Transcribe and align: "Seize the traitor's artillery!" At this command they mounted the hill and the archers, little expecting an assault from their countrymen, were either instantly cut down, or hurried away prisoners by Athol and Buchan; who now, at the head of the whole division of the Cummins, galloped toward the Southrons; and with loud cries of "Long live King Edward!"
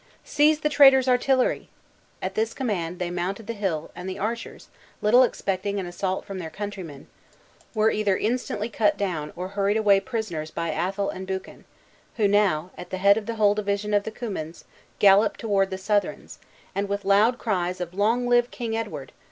"Seize 0.23 0.61
the 0.61 0.67
traitor's 0.67 1.07
artillery!" 1.07 1.69
At 2.23 2.33
this 2.33 2.55
command 2.55 2.97
they 2.97 3.11
mounted 3.11 3.45
the 3.45 3.53
hill 3.53 3.91
and 3.95 4.09
the 4.09 4.17
archers, 4.17 4.67
little 4.99 5.21
expecting 5.21 5.79
an 5.79 5.85
assault 5.85 6.25
from 6.25 6.39
their 6.39 6.49
countrymen, 6.49 7.05
were 7.75 7.91
either 7.91 8.17
instantly 8.17 8.67
cut 8.67 8.97
down, 8.97 9.31
or 9.35 9.49
hurried 9.49 9.77
away 9.77 9.99
prisoners 9.99 10.49
by 10.49 10.71
Athol 10.71 11.11
and 11.11 11.27
Buchan; 11.27 11.65
who 12.17 12.27
now, 12.27 12.71
at 12.79 12.89
the 12.89 12.97
head 12.97 13.15
of 13.15 13.27
the 13.27 13.35
whole 13.35 13.53
division 13.53 13.93
of 13.93 14.01
the 14.01 14.09
Cummins, 14.09 14.65
galloped 14.97 15.39
toward 15.39 15.69
the 15.69 15.77
Southrons; 15.77 16.39
and 16.73 16.89
with 16.89 17.05
loud 17.05 17.37
cries 17.37 17.79
of 17.79 17.93
"Long 17.93 18.27
live 18.27 18.49
King 18.49 18.75
Edward!" 18.75 19.11